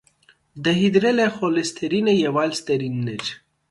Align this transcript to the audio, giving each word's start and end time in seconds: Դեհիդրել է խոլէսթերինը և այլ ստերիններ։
Դեհիդրել 0.67 1.23
է 1.27 1.29
խոլէսթերինը 1.37 2.19
և 2.25 2.43
այլ 2.47 2.61
ստերիններ։ 2.61 3.37